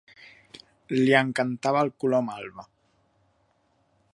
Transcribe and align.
Li 0.99 1.13
encantava 1.19 1.83
el 1.87 1.93
color 2.05 2.25
malva. 2.31 2.67